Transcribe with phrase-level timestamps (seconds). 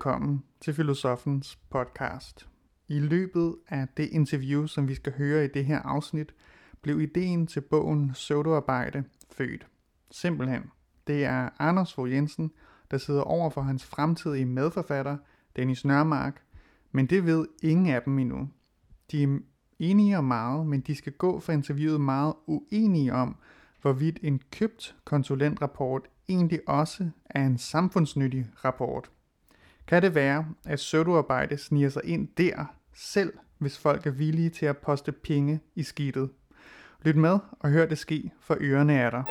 [0.00, 2.48] Velkommen til Filosofens podcast.
[2.88, 6.34] I løbet af det interview, som vi skal høre i det her afsnit,
[6.82, 9.66] blev ideen til bogen Pseudoarbejde født.
[10.10, 10.62] Simpelthen.
[11.06, 12.50] Det er Anders Fogh Jensen,
[12.90, 15.16] der sidder over for hans fremtidige medforfatter,
[15.56, 16.42] Dennis Nørmark,
[16.92, 18.48] men det ved ingen af dem endnu.
[19.10, 19.38] De er
[19.78, 23.36] enige om meget, men de skal gå for interviewet meget uenige om,
[23.82, 29.10] hvorvidt en købt konsulentrapport egentlig også er en samfundsnyttig rapport.
[29.90, 34.66] Kan det være, at pseudoarbejde sniger sig ind der, selv hvis folk er villige til
[34.66, 36.30] at poste penge i skidtet?
[37.02, 39.22] Lyt med og hør det ske, for ørerne er der.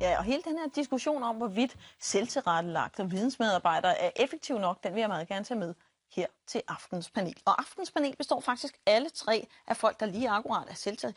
[0.00, 5.00] Ja, og hele den her diskussion om, hvorvidt selvtilrettelagte vidensmedarbejdere er effektive nok, den vil
[5.00, 5.74] jeg meget gerne tage med
[6.10, 7.36] her til aftens panel.
[7.44, 11.12] Og aftens panel består faktisk alle tre af folk, der lige akkurat er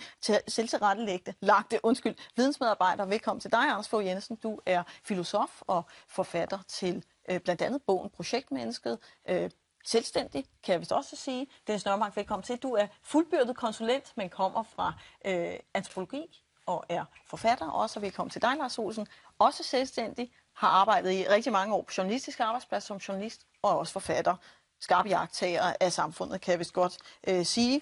[0.47, 3.09] selvtilrettelægte, lagte, undskyld, vidensmedarbejdere.
[3.09, 4.35] Velkommen til dig, Anders Fogh Jensen.
[4.35, 8.99] Du er filosof og forfatter til øh, blandt andet bogen Projektmennesket,
[9.29, 9.49] øh,
[9.85, 11.47] selvstændig, kan jeg vist også sige.
[11.67, 12.57] Dennis Nørmark, velkommen til.
[12.57, 14.93] Du er fuldbyrdet konsulent, men kommer fra
[15.25, 17.69] øh, antropologi og er forfatter.
[17.69, 19.07] Også velkommen til dig, Lars Olsen.
[19.39, 23.93] Også selvstændig, har arbejdet i rigtig mange år på journalistisk arbejdsplads som journalist og også
[23.93, 24.35] forfatter
[24.81, 27.81] skarp jagttager af samfundet, kan jeg vist godt øh, sige.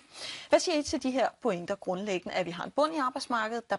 [0.50, 3.69] Hvad siger I til de her pointer grundlæggende, at vi har en bund i arbejdsmarkedet,
[3.69, 3.78] der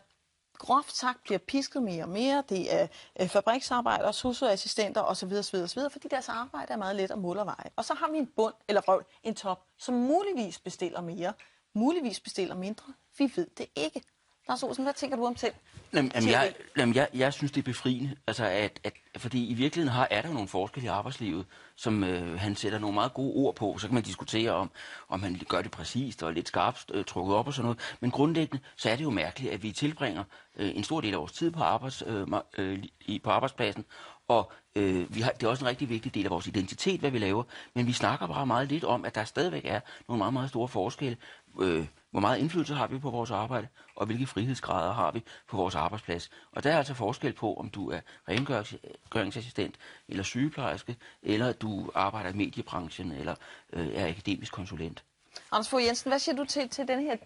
[0.58, 2.44] groft sagt bliver pisket mere og mere.
[2.48, 2.86] Det er
[3.20, 7.46] øh, fabriksarbejdere, socioassistenter osv., osv., osv., fordi deres arbejde er meget let at måle og
[7.46, 7.70] veje.
[7.76, 11.32] Og så har vi en bund, eller røv, en top, som muligvis bestiller mere,
[11.74, 12.92] muligvis bestiller mindre.
[13.18, 14.02] Vi ved det ikke.
[14.50, 15.54] Lars Olsen, hvad tænker du om selv?
[15.92, 19.54] Jamen, jamen, jeg, jamen jeg, jeg synes, det er befriende, altså at, at, fordi i
[19.54, 23.32] virkeligheden har, er der nogle forskelle i arbejdslivet, som øh, han sætter nogle meget gode
[23.34, 23.78] ord på.
[23.78, 24.70] Så kan man diskutere om,
[25.08, 27.78] om han gør det præcist og lidt skarpt øh, trukket op og sådan noget.
[28.00, 30.24] Men grundlæggende, så er det jo mærkeligt, at vi tilbringer
[30.56, 32.26] øh, en stor del af vores tid på, arbejds, øh,
[32.58, 33.84] øh, i, på arbejdspladsen,
[34.28, 37.10] og øh, vi har, det er også en rigtig vigtig del af vores identitet, hvad
[37.10, 37.42] vi laver.
[37.74, 40.68] Men vi snakker bare meget lidt om, at der stadigvæk er nogle meget, meget store
[40.68, 41.16] forskelle.
[41.60, 45.56] Øh, hvor meget indflydelse har vi på vores arbejde, og hvilke frihedsgrader har vi på
[45.56, 46.30] vores arbejdsplads.
[46.52, 49.74] Og der er altså forskel på, om du er rengøringsassistent,
[50.08, 53.34] eller sygeplejerske, eller du arbejder i mediebranchen, eller
[53.72, 55.04] øh, er akademisk konsulent.
[55.52, 57.16] Anders Fogh Jensen, hvad siger du til, til den her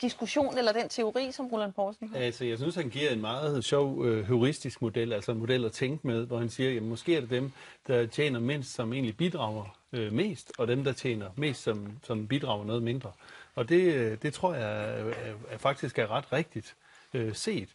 [0.00, 2.18] diskussion eller den teori, som Roland Poulsen har?
[2.18, 5.72] Altså, jeg synes, han giver en meget sjov øh, heuristisk model, altså en model at
[5.72, 7.52] tænke med, hvor han siger, at måske er det dem,
[7.86, 12.26] der tjener mindst, som egentlig bidrager øh, mest, og dem, der tjener mest, som, som
[12.26, 13.12] bidrager noget mindre.
[13.54, 15.12] Og det, øh, det tror jeg er,
[15.50, 16.76] er, faktisk er ret rigtigt
[17.14, 17.68] øh, set.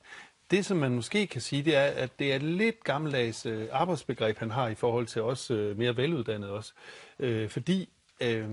[0.51, 3.67] Det, som man måske kan sige, det er, at det er et lidt gammeldags øh,
[3.71, 6.73] arbejdsbegreb, han har i forhold til os øh, mere veluddannede også.
[7.19, 7.89] Øh, fordi
[8.21, 8.49] øh,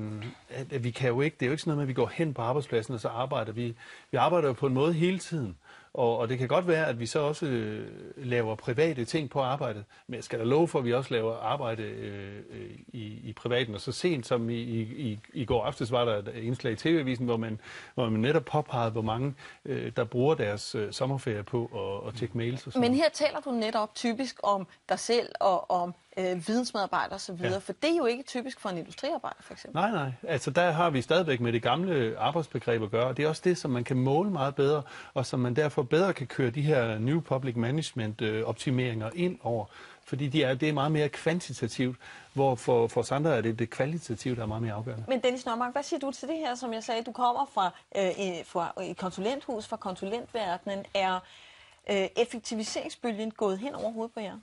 [0.48, 1.94] at, at vi kan jo ikke, det er jo ikke sådan noget med, at vi
[1.94, 3.76] går hen på arbejdspladsen, og så arbejder vi.
[4.10, 5.56] Vi arbejder jo på en måde hele tiden.
[5.94, 9.40] Og, og det kan godt være, at vi så også øh, laver private ting på
[9.40, 12.40] arbejdet, men jeg skal da love for, at vi også laver arbejde øh,
[12.88, 13.74] i, i privaten.
[13.74, 17.24] Og så sent som i, i, i går aftes var der et indslag i TV-avisen,
[17.24, 17.60] hvor man,
[17.94, 21.70] hvor man netop påpegede, hvor mange øh, der bruger deres øh, sommerferie på
[22.04, 22.66] at, at tjekke mails.
[22.66, 22.88] Og sådan.
[22.88, 27.58] Men her taler du netop typisk om dig selv og om øh, vidensmedarbejdere osv., ja.
[27.58, 29.80] for det er jo ikke typisk for en industriarbejder for eksempel.
[29.80, 30.12] Nej, nej.
[30.28, 33.14] Altså der har vi stadigvæk med det gamle arbejdsbegreb at gøre.
[33.14, 34.82] Det er også det, som man kan måle meget bedre,
[35.14, 39.38] og som man derfor bedre kan køre de her New Public Management øh, optimeringer ind
[39.42, 39.64] over.
[40.04, 41.96] Fordi de er, det er meget mere kvantitativt,
[42.32, 45.04] hvor for, for os andre er det det kvalitative, der er meget mere afgørende.
[45.08, 47.70] Men Dennis Nørmark, hvad siger du til det her, som jeg sagde, du kommer fra,
[47.96, 50.84] øh, fra et konsulenthus, fra konsulentverdenen.
[50.94, 51.20] Er
[51.90, 54.38] øh, effektiviseringsbølgen gået hen over hovedet på jer?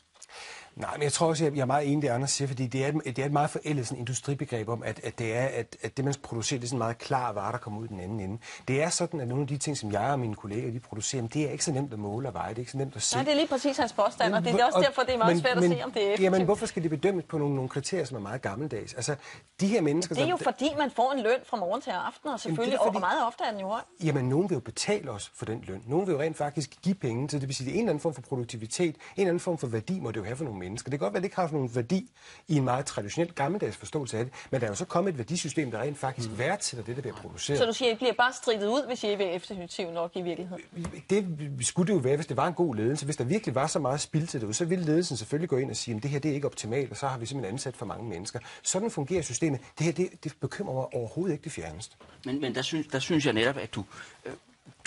[0.79, 2.91] Nej, men jeg tror også, jeg er meget enig, det Anders siger, fordi det er,
[2.91, 6.06] det er et meget forældet sådan, industribegreb om, at, at, det er, at, at det,
[6.06, 8.38] man producerer, det er sådan meget klar vare, der kommer ud den anden ende.
[8.67, 11.28] Det er sådan, at nogle af de ting, som jeg og mine kolleger de producerer,
[11.28, 13.01] det er ikke så nemt at måle og veje, det er ikke så nemt at
[13.01, 13.16] se.
[13.16, 15.35] Nej, det er lige præcis hans påstand, og det er også derfor, det er meget
[15.35, 16.23] men, svært at men, se, om det er effektivt.
[16.34, 18.94] Jamen, hvorfor skal det bedømmes på nogle, nogle kriterier, som er meget gammeldags?
[18.94, 19.16] Altså,
[19.59, 20.16] de her mennesker...
[20.16, 22.72] Det er jo der, fordi, man får en løn fra morgen til aften, og selvfølgelig,
[22.72, 23.81] jamen, fordi, og meget ofte er den jo høj.
[24.03, 25.84] Jamen, nogen vil jo betale os for den løn.
[25.87, 27.90] Nogen vil jo rent faktisk give penge, så det vil sige, det er en eller
[27.91, 30.43] anden form for produktivitet, en eller anden form for værdi må det jo have for
[30.43, 30.89] nogle mennesker.
[30.89, 32.11] Det kan godt være, det ikke har nogen værdi
[32.47, 35.17] i en meget traditionel gammeldags forståelse af det, men der er jo så kommet et
[35.17, 36.37] værdisystem, der rent faktisk mm.
[36.37, 37.59] værdsætter det, der bliver produceret.
[37.59, 40.11] Så du siger, at I bliver bare stridet ud, hvis I ikke er effektiv nok
[40.16, 40.63] i virkeligheden?
[41.09, 41.25] Det
[41.61, 43.05] skulle det jo være, hvis det var en god ledelse.
[43.05, 45.69] Hvis der virkelig var så meget spil til det, så ville ledelsen selvfølgelig gå ind
[45.69, 47.75] og sige, at det her det er ikke optimalt, og så har vi simpelthen ansat
[47.75, 48.39] for mange mennesker.
[48.63, 49.59] Sådan fungerer systemet.
[49.77, 51.95] Det her det, det bekymrer mig overhovedet ikke det fjerneste.
[52.25, 53.83] Men, men der, synes, der synes jeg netop, at du,
[54.25, 54.33] øh,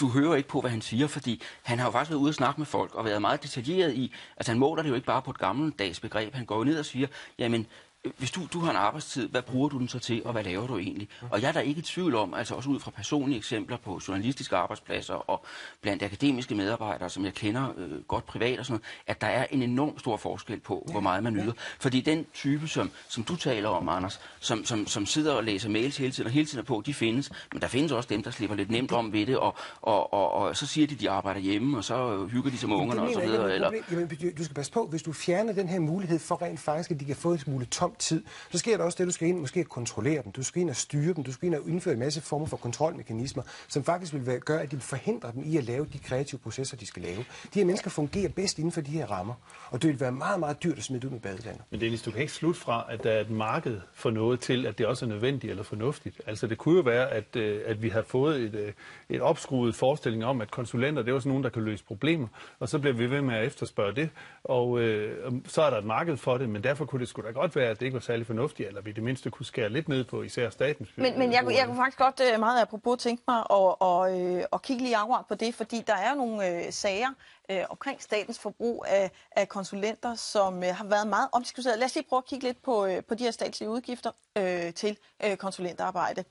[0.01, 2.35] du hører ikke på, hvad han siger, fordi han har jo faktisk været ude og
[2.35, 5.23] snakke med folk og været meget detaljeret i, altså han måler det jo ikke bare
[5.23, 7.09] på et gammeldags begreb, han går jo ned og siger,
[7.39, 7.67] jamen
[8.19, 10.67] hvis du, du har en arbejdstid, hvad bruger du den så til, og hvad laver
[10.67, 11.09] du egentlig?
[11.31, 14.01] Og jeg er der ikke i tvivl om, altså også ud fra personlige eksempler på
[14.09, 15.45] journalistiske arbejdspladser og
[15.81, 19.47] blandt akademiske medarbejdere, som jeg kender øh, godt privat og sådan noget, at der er
[19.51, 21.53] en enorm stor forskel på, hvor meget man nyder.
[21.81, 25.69] Fordi den type, som, som du taler om, Anders, som, som, som sidder og læser
[25.69, 27.31] mails hele tiden og hele tiden er på, de findes.
[27.53, 30.33] Men der findes også dem, der slipper lidt nemt om ved det, og, og, og,
[30.33, 33.13] og så siger de, de arbejder hjemme, og så hygger de sig med ungerne og
[33.13, 33.55] så videre.
[33.55, 33.71] Eller...
[33.91, 34.09] Jamen,
[34.39, 37.05] du skal passe på, hvis du fjerner den her mulighed for rent faktisk, at de
[37.05, 39.65] kan få en smule tom tid, så sker der også det, du skal ind måske
[39.65, 42.21] kontrollere dem, du skal ind og styre dem, du skal ind og indføre en masse
[42.21, 45.99] former for kontrolmekanismer, som faktisk vil gøre, at de forhindrer dem i at lave de
[45.99, 47.19] kreative processer, de skal lave.
[47.55, 49.35] De her mennesker fungerer bedst inden for de her rammer,
[49.71, 51.63] og det vil være meget, meget dyrt at smide ud med badelandet.
[51.71, 54.67] Men Dennis, du kan ikke slutte fra, at der er et marked for noget til,
[54.67, 56.21] at det også er nødvendigt eller fornuftigt.
[56.27, 58.73] Altså det kunne jo være, at, øh, at vi har fået et, øh,
[59.09, 62.29] et opskruet forestilling om, at konsulenter, det er også nogen, der kan løse problemer,
[62.61, 64.11] og så bliver vi ved med at efterspørge det,
[64.45, 67.31] og øh, så er der et marked for det, men derfor kunne det sgu da
[67.31, 69.89] godt være, at det ikke var særlig fornuftigt, eller vi det mindste kunne skære lidt
[69.89, 73.23] ned på især statens Men, men jeg, jeg kunne faktisk godt øh, meget apropos tænke
[73.29, 76.73] mig at, og, øh, at kigge lige akkurat på det, fordi der er nogle øh,
[76.73, 77.09] sager
[77.51, 81.79] øh, omkring statens forbrug af, af konsulenter, som øh, har været meget omdiskuteret.
[81.79, 84.75] Lad os lige prøve at kigge lidt på, øh, på de her statslige udgifter øh,
[84.75, 86.25] til øh, konsulentarbejde.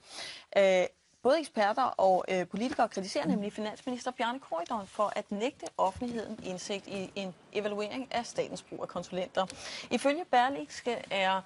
[0.58, 0.86] Øh,
[1.24, 6.88] Både eksperter og øh, politikere kritiserer nemlig finansminister Bjarne Korydon for at nægte offentligheden indsigt
[6.88, 9.46] i en evaluering af statens brug af konsulenter.
[9.92, 11.42] Ifølge Berlingske er, øh,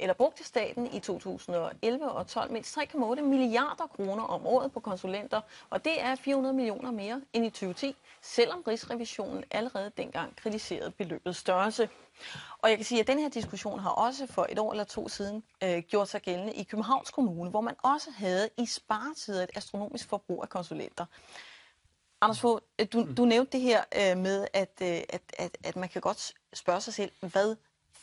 [0.00, 5.40] eller brugte staten i 2011 og 12 mindst 3,8 milliarder kroner om året på konsulenter,
[5.70, 11.38] og det er 400 millioner mere end i 2010, selvom Rigsrevisionen allerede dengang kritiserede beløbets
[11.38, 11.88] størrelse.
[12.58, 15.08] Og jeg kan sige, at den her diskussion har også for et år eller to
[15.08, 19.50] siden øh, gjort sig gældende i Københavns Kommune, hvor man også havde i sparetider et
[19.54, 21.04] astronomisk forbrug af konsulenter.
[22.20, 25.76] Anders Fogh, øh, du, du nævnte det her øh, med, at, øh, at, at, at
[25.76, 27.56] man kan godt spørge sig selv, hvad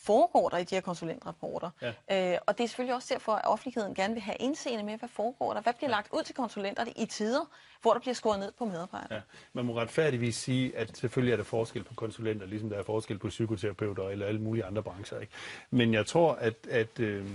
[0.05, 1.69] foregår der i de her konsulentrapporter?
[1.81, 2.33] Ja.
[2.33, 5.09] Øh, og det er selvfølgelig også derfor, at offentligheden gerne vil have indseende med, hvad
[5.09, 5.61] foregår der?
[5.61, 7.45] Hvad bliver lagt ud til konsulenterne i tider,
[7.81, 9.15] hvor der bliver skåret ned på medarbejdere?
[9.15, 9.21] Ja.
[9.53, 13.17] Man må retfærdigvis sige, at selvfølgelig er der forskel på konsulenter, ligesom der er forskel
[13.17, 15.19] på psykoterapeuter eller alle mulige andre brancher.
[15.19, 15.33] Ikke?
[15.69, 17.25] Men jeg tror, at, at øh,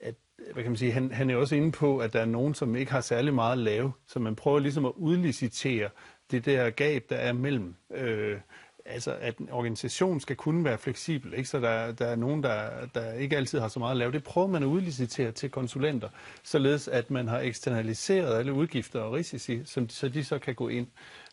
[0.00, 0.14] at,
[0.52, 2.76] hvad kan man sige, han, han er også inde på, at der er nogen, som
[2.76, 5.88] ikke har særlig meget at lave, så man prøver ligesom at udlicitere
[6.30, 8.40] det der gab, der er mellem øh,
[8.84, 11.48] altså, at en organisation skal kunne være fleksibel, ikke?
[11.48, 14.12] så der, der er nogen, der, der ikke altid har så meget at lave.
[14.12, 16.08] Det prøver man at udlicitere til konsulenter,
[16.42, 20.68] således at man har eksternaliseret alle udgifter og risici, som, så de så kan gå
[20.68, 20.86] ind.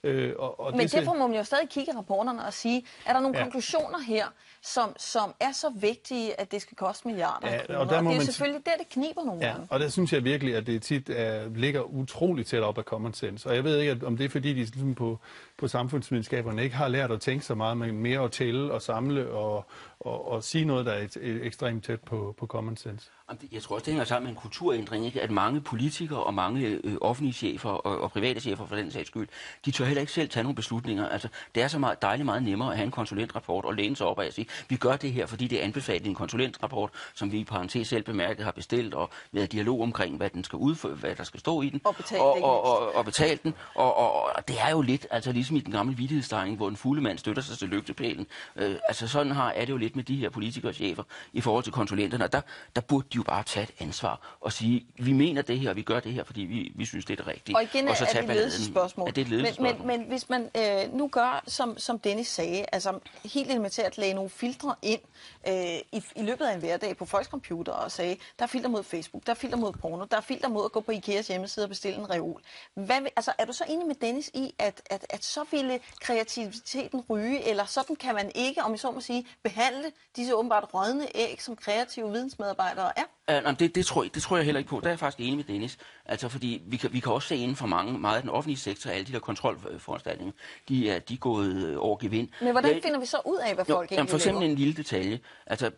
[0.04, 2.86] Øh, og, og Men det derfor må man jo stadig kigge i rapporterne og sige,
[3.06, 3.44] er der nogle ja.
[3.44, 4.25] konklusioner her,
[4.62, 7.80] som, som er så vigtige, at det skal koste milliarder ja, kroner?
[7.80, 9.68] Og, der må og det er man selvfølgelig der, det kniber nogle ja, gange.
[9.69, 13.13] Og der synes jeg virkelig, at det tit er, ligger utroligt tæt op af common
[13.13, 13.50] sense.
[13.50, 15.19] Og jeg ved ikke, om det er fordi, de ligesom på,
[15.57, 19.30] på samfundsvidenskaberne ikke har lært at tænke så meget, men mere at tælle og samle
[19.30, 19.66] og,
[20.00, 23.12] og, og sige noget, der er et, et, ekstremt tæt på, på common sense.
[23.51, 25.21] Jeg tror også, det hænger sammen med en kulturændring, ikke?
[25.21, 29.07] at mange politikere og mange øh, offentlige chefer og, og private chefer for den sags
[29.07, 29.27] skyld,
[29.65, 31.09] de tør heller ikke selv tage nogle beslutninger.
[31.09, 34.07] Altså, det er så meget, dejligt meget nemmere at have en konsulentrapport og læne sig
[34.07, 37.31] op og sige, vi gør det her, fordi det er anbefalet i en konsulentrapport, som
[37.31, 40.95] vi i parentes selv bemærket har bestilt og været dialog omkring, hvad den skal udføre,
[40.95, 41.81] hvad der skal stå i den.
[41.83, 43.53] Og betale og, og, og, og betale den.
[43.75, 46.75] Og, og, og, det er jo lidt, altså ligesom i den gamle vidtighedstegning, hvor en
[46.75, 48.27] fulde mand støtter sig til lygtepælen.
[48.55, 51.03] Øh, altså sådan har, er det jo lidt med de her politikere og chefer
[51.33, 52.23] i forhold til konsulenterne.
[52.23, 52.41] Og der,
[52.75, 55.75] der burde de jo bare tage et ansvar og sige, vi mener det her, og
[55.75, 57.56] vi gør det her, fordi vi, vi synes, det er det rigtige.
[57.56, 59.08] Og igen og så er det ledelsesspørgsmål.
[59.08, 62.65] Er det et men, men, men hvis man øh, nu gør, som, som Dennis sagde,
[62.72, 65.01] altså helt elementært lagde nogle filtre ind
[65.48, 65.53] øh,
[65.91, 68.84] i, i løbet af en hverdag på folks computer og sagde, der er filter mod
[68.84, 71.65] Facebook, der er filter mod porno, der er filter mod at gå på Ikeas hjemmeside
[71.65, 72.41] og bestille en reol.
[72.74, 77.03] Hvad, altså, er du så enig med Dennis i, at, at, at så ville kreativiteten
[77.10, 81.08] ryge, eller sådan kan man ikke, om jeg så må sige, behandle disse åbenbart rådne
[81.15, 83.03] æg, som kreative vidensmedarbejdere er?
[83.32, 84.80] Uh, det, det, tror jeg, det tror jeg heller ikke på.
[84.80, 85.78] Der er jeg faktisk enig med Dennis.
[86.06, 88.58] Altså, fordi vi kan, vi kan også se inden for mange, meget af den offentlige
[88.58, 90.34] sektor, alle de der kontrolforanstaltninger,
[90.70, 92.28] de er, de er gået øh, over gevind.
[92.42, 94.56] Men hvordan jeg, finder vi så ud af, hvad folk jo, egentlig For eksempel en
[94.56, 95.20] lille detalje.
[95.48, 95.72] Altså,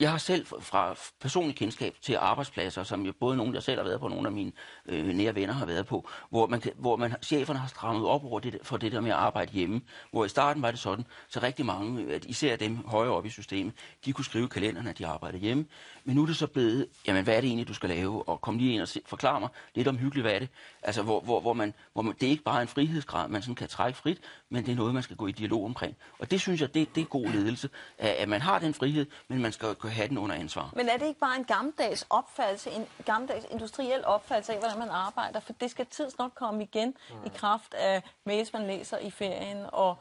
[0.00, 3.84] jeg har selv fra personlig kendskab til arbejdspladser, som jo både nogle, jeg selv har
[3.84, 4.52] været på, og nogle af mine
[4.86, 8.40] øh, nære venner har været på, hvor, man, hvor man, cheferne har strammet op over
[8.40, 9.80] det, for det der med at arbejde hjemme.
[10.10, 13.30] Hvor i starten var det sådan, så rigtig mange, at især dem højere oppe i
[13.30, 13.72] systemet,
[14.04, 15.66] de kunne skrive i kalenderen, at de arbejdede hjemme.
[16.04, 18.28] Men nu er det så blevet, jamen hvad er det egentlig, du skal lave?
[18.28, 20.48] Og kom lige ind og se, forklare mig lidt om hyggeligt, hvad er det?
[20.82, 23.54] Altså, hvor, hvor, hvor, man, hvor man, det er ikke bare en frihedsgrad, man sådan
[23.54, 24.18] kan trække frit,
[24.50, 25.96] men det er noget, man skal gå i dialog omkring.
[26.18, 29.06] Og det synes jeg, det, det er god ledelse, at, at man har den frihed,
[29.28, 30.70] men man skal kunne have den under ansvar.
[30.76, 34.88] Men er det ikke bare en gammeldags opfattelse, en gammeldags industriel opfattelse af, hvordan man
[34.88, 35.40] arbejder?
[35.40, 37.26] For det skal tids nok komme igen mm.
[37.26, 39.96] i kraft af mails, man læser i ferien og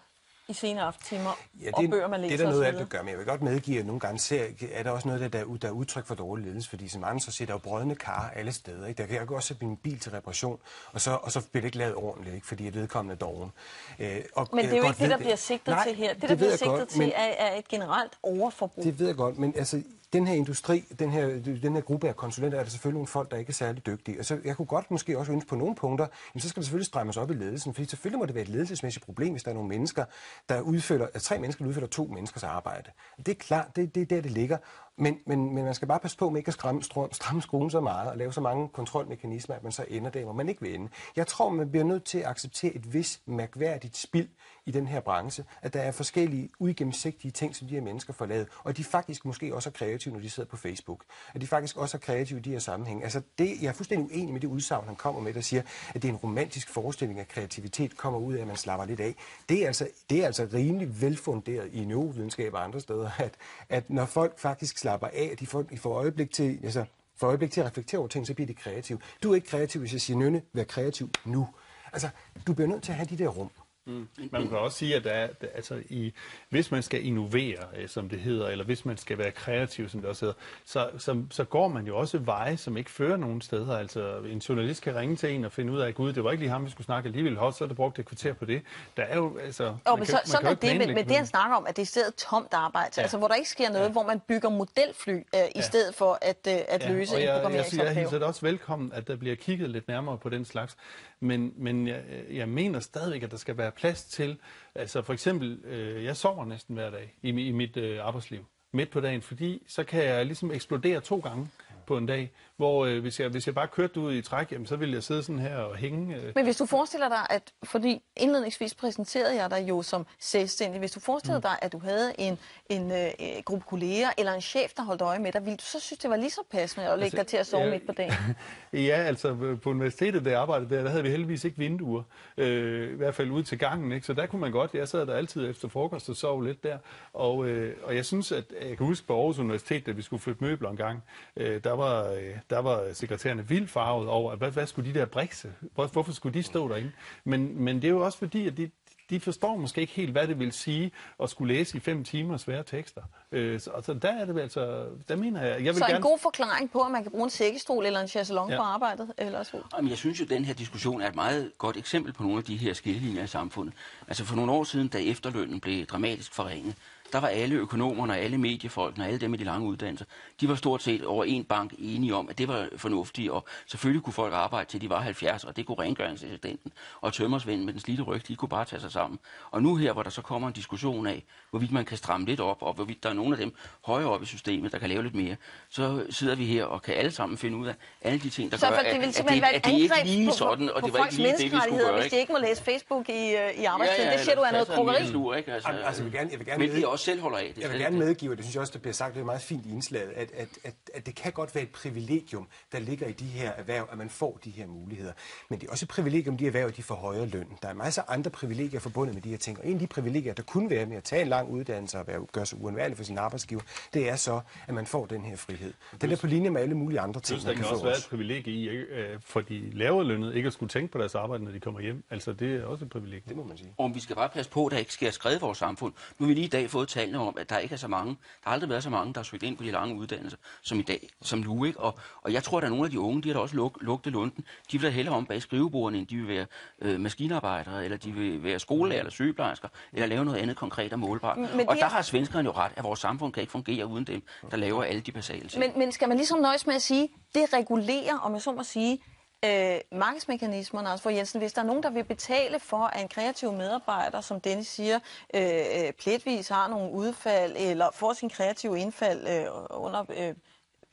[0.47, 2.89] i sene aftentimer, Ja, og det, bøger, man læser det er der noget af det,
[2.89, 5.27] gør, men jeg vil godt medgive, at nogle gange ser, er der også noget, der,
[5.27, 7.57] der, er- der er udtryk for dårlig ledelse, fordi som andre så ser der jo
[7.57, 8.87] brødende kar alle steder.
[8.87, 9.01] Ikke?
[9.01, 10.59] Der kan jeg også sætte min bil til reparation,
[10.91, 12.47] og så, og så bliver det ikke lavet ordentligt, ikke?
[12.47, 13.51] fordi jeg vedkommende er doven.
[13.99, 16.13] Øh, og Men det er jo ikke det, der bliver sigtet Nej, til her.
[16.13, 18.83] Det, det der bliver sigtet godt, til, men- er, er et generelt overforbrug.
[18.83, 19.83] Det ved jeg godt, men altså,
[20.13, 21.27] den her industri, den her,
[21.61, 24.19] den her gruppe af konsulenter, er der selvfølgelig nogle folk, der ikke er særlig dygtige.
[24.19, 26.65] Og så jeg kunne godt måske også ønske på nogle punkter, jamen, så skal det
[26.65, 29.49] selvfølgelig strammes op i ledelsen, fordi selvfølgelig må det være et ledelsesmæssigt problem, hvis der
[29.49, 30.05] er nogle mennesker,
[30.49, 32.91] der udfører, altså tre mennesker, der udfører to menneskers arbejde.
[33.17, 34.57] Det er klart, det, det er der, det ligger.
[34.97, 37.81] Men, men, men man skal bare passe på med ikke at stramme, stramme, skruen så
[37.81, 40.75] meget og lave så mange kontrolmekanismer, at man så ender der, hvor man ikke vil
[40.75, 40.89] ende.
[41.15, 44.27] Jeg tror, man bliver nødt til at acceptere et vis mærkværdigt spild
[44.65, 48.25] i den her branche, at der er forskellige uigennemsigtige ting, som de her mennesker får
[48.25, 51.03] lavet, og de faktisk måske også er kreative, når de sidder på Facebook.
[51.33, 53.03] At de faktisk også er kreative i de her sammenhæng.
[53.03, 55.61] Altså det, jeg er fuldstændig uenig med det udsagn, han kommer med, der siger,
[55.95, 58.99] at det er en romantisk forestilling, at kreativitet kommer ud af, at man slapper lidt
[58.99, 59.15] af.
[59.49, 63.33] Det er altså, det er altså rimelig velfunderet i neurovidenskab og andre steder, at,
[63.69, 66.85] at når folk faktisk slapper af, de får, de får øjeblik til, altså,
[67.15, 68.99] får øjeblik til at reflektere over ting, så bliver de kreative.
[69.23, 71.47] Du er ikke kreativ, hvis jeg siger, Nynne, vær kreativ nu.
[71.93, 72.09] Altså,
[72.47, 73.49] du bliver nødt til at have de der rum.
[73.85, 74.07] Mm.
[74.31, 76.13] Man kan også sige, at der er, altså i,
[76.49, 80.01] hvis man skal innovere, øh, som det hedder, eller hvis man skal være kreativ, som
[80.01, 83.41] det også hedder, så, så, så går man jo også veje, som ikke fører nogen
[83.41, 83.77] steder.
[83.77, 86.31] Altså en journalist kan ringe til en og finde ud af, at gud, det var
[86.31, 87.37] ikke lige ham, vi skulle snakke alligevel.
[87.37, 88.61] Hov, så er der brugt et kvarter på det.
[88.97, 89.63] Der er jo, altså...
[89.63, 91.81] Jo, man men kan- så, sådan er det, men, det han snakker om, at det
[91.81, 93.01] er stedet tomt arbejde, ja.
[93.01, 93.91] altså hvor der ikke sker noget, ja.
[93.91, 97.27] hvor man bygger modelfly øh, i stedet for at, øh, at løse og en jeg,
[97.27, 97.93] jeg, jeg programmeringsopgave.
[97.95, 100.77] hilser det også velkommen, at der bliver kigget lidt nærmere på den slags.
[101.23, 104.37] Men, men jeg, jeg mener stadigvæk, at der skal være plads til,
[104.75, 108.89] altså for eksempel, øh, jeg sover næsten hver dag i, i mit øh, arbejdsliv, midt
[108.91, 111.47] på dagen, fordi så kan jeg ligesom eksplodere to gange
[111.85, 114.67] på en dag, hvor øh, hvis, jeg, hvis jeg bare kørte ud i træk, jamen,
[114.67, 116.15] så ville jeg sidde sådan her og hænge.
[116.15, 120.79] Øh, Men hvis du forestiller dig, at, fordi indledningsvis præsenterede jeg dig jo som selvstændig,
[120.79, 121.41] hvis du forestillede Mm.
[121.41, 123.07] dig, at du havde en, en øh,
[123.45, 126.09] gruppe kolleger eller en chef, der holdt øje med dig, ville du så synes, det
[126.09, 128.35] var lige så passende at lægge dig til at sove Altså, ja, midt på dagen?
[128.87, 132.03] Ja, altså på universitetet, der jeg arbejdede der, der havde vi heldigvis ikke vinduer.
[132.37, 134.05] Øh, I hvert fald ud til gangen, ikke?
[134.07, 136.77] Så der kunne man godt, jeg sad der altid efter frokost og sov lidt der.
[137.13, 140.21] Og, øh, og jeg synes, at jeg kan huske på Aarhus Universitet, da vi skulle
[140.21, 141.03] flytte møbler en gang,
[141.37, 144.99] øh, der, var, øh, der var sekretærerne vildt farvet over, at hvad, hvad skulle de
[144.99, 145.53] der brikse?
[145.75, 146.91] Hvor, hvorfor skulle de stå derinde?
[147.23, 148.69] Men, men det er jo også fordi, at de,
[149.09, 150.91] de forstår måske ikke helt, hvad det vil sige
[151.23, 153.01] at skulle læse i fem timer svære tekster.
[153.31, 155.95] Øh, så, altså, der er det altså, der mener jeg, jeg vil Så gerne...
[155.95, 158.55] en god forklaring på, at man kan bruge en sækkestol eller en chaiselong Ja.
[158.57, 159.11] på arbejdet?
[159.17, 159.57] Eller så.
[159.77, 162.37] Jamen, jeg synes jo, at den her diskussion er et meget godt eksempel på nogle
[162.37, 163.73] af de her skillelinjer i samfundet.
[164.07, 166.75] Altså for nogle år siden, da efterlønnen blev dramatisk forringet,
[167.13, 170.05] der var alle økonomerne og alle mediefolkene og alle dem med de lange uddannelser,
[170.41, 174.03] de var stort set over en bank enige om, at det var fornuftigt, og selvfølgelig
[174.03, 177.81] kunne folk arbejde til de var 70, og det kunne rengøringsassistenten og tømmersvenden med den
[177.81, 179.19] slidte ryg, de kunne bare tage sig sammen.
[179.51, 182.39] Og nu her, hvor der så kommer en diskussion af, hvorvidt man kan stramme lidt
[182.39, 183.55] op, og hvorvidt der er nogle af dem
[183.85, 185.35] højere op i systemet, der kan lave lidt mere,
[185.69, 188.57] så sidder vi her og kan alle sammen finde ud af alle de ting, der
[188.57, 190.81] Så gør, det at, vil at, simpelthen det, at det ikke lige på, sådan, og
[190.81, 191.99] på det var ikke lige det, vi skulle gøre.
[192.01, 194.11] hvis de ikke må læse Facebook i, øh, i arbejdstiden.
[194.11, 195.53] det siger du er noget ikke?
[195.53, 197.51] Altså, altså, jeg vil gerne- jeg vil gerne men med- de også selv holder af
[197.55, 197.61] det.
[197.61, 198.05] Jeg vil gerne det.
[198.05, 200.11] medgive, og det synes jeg også, der bliver sagt, det er meget fint i indslaget,
[200.11, 203.51] at, at, at, at det kan godt være et privilegium, der ligger i de her
[203.51, 205.13] erhverv, at man får de her muligheder.
[205.49, 207.47] Men det er også et privilegium, de erhverv, de får højere løn.
[207.61, 209.59] Der er masser af andre privilegier forbundet med de her ting.
[209.59, 212.07] Og en af de privilegier, der kunne være med at tage en lang uddannelse og
[212.07, 213.61] være, gøre sig uundværlig for sin arbejdsgiver,
[213.93, 215.73] det er så, at man får den her frihed.
[216.01, 218.07] Den er på linje med alle mulige andre ting, man der kan også være et
[218.09, 221.51] privilegie i, øh, for de lavere lønnede ikke at skulle tænke på deres arbejde, når
[221.51, 222.03] de kommer hjem.
[222.09, 223.23] Altså, det er også et privilegie.
[223.27, 223.73] Det må man sige.
[223.77, 225.93] Om vi skal bare passe på, at der ikke sker skred i vores samfund.
[226.19, 228.09] Nu har vi lige i dag fået tallene om, at der ikke er så mange,
[228.11, 230.79] der har aldrig været så mange, der har søgt ind på de lange uddannelser, som
[230.79, 231.65] i dag, som nu.
[231.65, 231.79] Ikke?
[231.79, 233.55] Og, og jeg tror, at der er nogle af de unge, de har da også
[233.55, 234.45] luk, lugtet lunden.
[234.71, 236.45] De vil da hellere om bag skrivebordene, end de vil være
[236.81, 240.99] øh, maskinarbejdere, eller de vil være skolelærer eller sygeplejersker, eller lave noget andet konkret og
[240.99, 241.37] målbart.
[241.37, 243.85] Men og de der har- har svenskerne jo ret, at vores samfund kan ikke fungere
[243.87, 245.59] uden dem, der laver alle de basale ting.
[245.59, 248.63] Men, men skal man ligesom nøjes med at sige, det regulerer, om jeg så må
[248.63, 248.99] sige,
[249.43, 253.07] øh, markedsmekanismerne, altså for Jensen, hvis der er nogen, der vil betale for, at en
[253.07, 254.99] kreativ medarbejder, som Dennis siger,
[255.33, 260.35] øh, øh, pletvis har nogle udfald, eller får sin kreative indfald øh, under øh,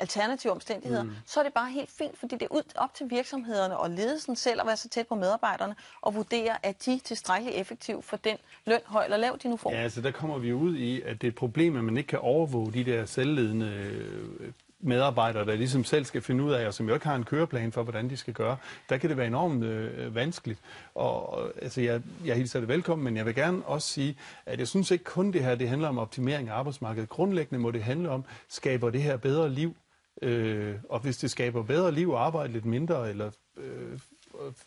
[0.00, 1.10] alternative omstændigheder, mm.
[1.26, 4.36] så er det bare helt fint, fordi det er ud, op til virksomhederne og ledelsen
[4.36, 8.16] selv at være så tæt på medarbejderne og vurdere, at de er tilstrækkeligt effektive for
[8.16, 9.72] den løn, høj eller lav, de nu får.
[9.72, 12.06] Ja, altså der kommer vi ud i, at det er et problem, at man ikke
[12.06, 16.74] kan overvåge de der selvledende øh, medarbejdere, der ligesom selv skal finde ud af, og
[16.74, 18.56] som jo ikke har en køreplan for, hvordan de skal gøre.
[18.88, 20.60] Der kan det være enormt øh, vanskeligt.
[20.94, 24.68] Og altså, jeg, jeg hilser det velkommen, men jeg vil gerne også sige, at jeg
[24.68, 27.08] synes ikke kun det her, det handler om optimering af arbejdsmarkedet.
[27.08, 29.76] Grundlæggende må det handle om, skaber det her bedre liv?
[30.22, 33.98] Øh, og hvis det skaber bedre liv og arbejde lidt mindre, eller øh,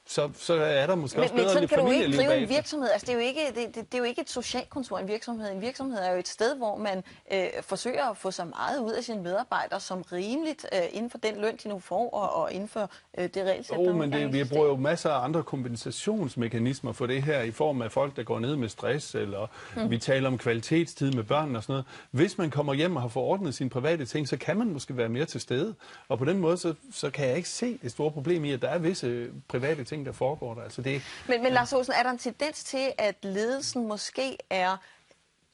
[0.05, 2.37] så, så er der måske Men, også men bedre sådan lidt kan du ikke drive
[2.37, 2.89] en virksomhed.
[2.89, 5.51] Altså, det, er jo ikke, det, det, det er jo ikke et socialkontor, en virksomhed.
[5.51, 7.03] En virksomhed er jo et sted, hvor man
[7.33, 11.17] øh, forsøger at få så meget ud af sine medarbejdere som rimeligt øh, inden for
[11.17, 14.33] den løn, de nu får, og, og inden for øh, det regelsæt, der men det,
[14.33, 18.23] vi bruger jo masser af andre kompensationsmekanismer for det her, i form af folk, der
[18.23, 19.89] går ned med stress, eller mm.
[19.89, 21.85] vi taler om kvalitetstid med børn og sådan noget.
[22.11, 25.09] Hvis man kommer hjem og har forordnet sine private ting, så kan man måske være
[25.09, 25.75] mere til stede.
[26.09, 28.61] Og på den måde, så, så kan jeg ikke se det store problem i, at
[28.61, 30.63] der er visse private ting, der foregår der.
[30.63, 34.77] Altså det, Men, men Lars Olsen, er der en tendens til, at ledelsen måske er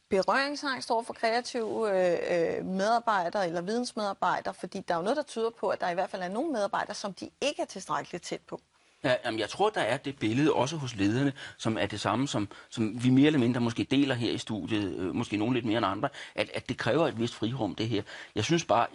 [0.10, 4.54] berøringsangst over for kreative øh, øh, medarbejdere eller vidensmedarbejdere?
[4.54, 6.52] Fordi der er jo noget, der tyder på, at der i hvert fald er nogle
[6.52, 8.62] medarbejdere, som de ikke er tilstrækkeligt tæt på.
[9.04, 12.28] Ja, jamen, jeg tror, der er det billede også hos lederne, som er det samme,
[12.28, 15.66] som, som vi mere eller mindre måske deler her i studiet, øh, måske nogen lidt
[15.66, 18.04] mere end andre, at, at det kræver et vist frirum, det her.
[18.36, 18.88] Jeg synes bare,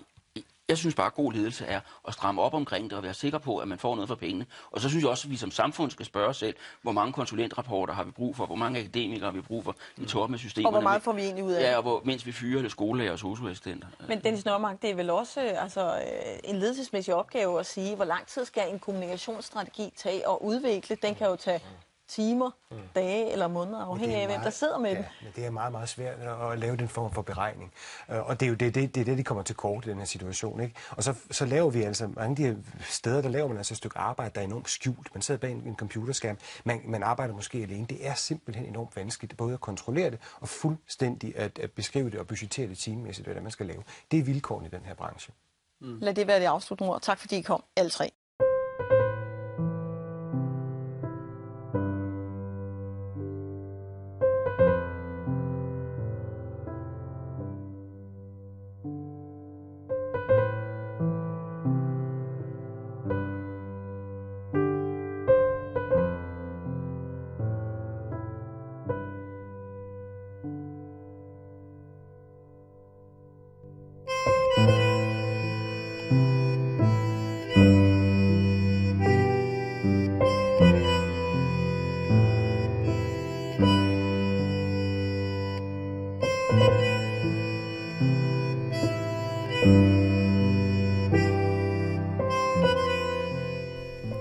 [0.68, 3.38] jeg synes bare, at god ledelse er at stramme op omkring det og være sikker
[3.38, 4.46] på, at man får noget for pengene.
[4.70, 7.12] Og så synes jeg også, at vi som samfund skal spørge os selv, hvor mange
[7.12, 10.38] konsulentrapporter har vi brug for, hvor mange akademikere har vi brug for i toppen af
[10.38, 10.76] systemerne.
[10.76, 11.68] Og hvor meget får vi egentlig ud af det?
[11.68, 13.88] Ja, og hvor, mens vi fyrer det skolelærer og socioassistenter.
[14.08, 17.96] Men Dennis Nørmark, det er vel også øh, altså, øh, en ledelsesmæssig opgave at sige,
[17.96, 20.96] hvor lang tid skal en kommunikationsstrategi tage og udvikle.
[21.02, 21.60] Den kan jo tage
[22.08, 22.50] timer,
[22.94, 25.04] dage eller måneder, afhængig af, hvem der sidder med ja, den.
[25.22, 27.72] men det er meget, meget svært at at lave den form for beregning.
[28.10, 29.88] Øh, Og det er jo det, det, det, er det de kommer til kort i
[29.88, 30.60] den her situation.
[30.60, 30.74] Ikke?
[30.90, 33.74] Og så, så laver vi altså, mange af de her steder, der laver man altså
[33.74, 35.14] et stykke arbejde, der er enormt skjult.
[35.14, 37.86] Man sidder bag en, en computerskærm, man, man arbejder måske alene.
[37.86, 42.20] Det er simpelthen enormt vanskeligt, både at kontrollere det og fuldstændig at, at beskrive det
[42.20, 43.82] og budgettere det teammæssigt, hvad det man skal lave.
[44.10, 45.32] Det er vilkårene i den her branche.
[45.80, 47.00] Lad det være det afsluttende ord.
[47.02, 48.12] Tak fordi I kom, alle tre.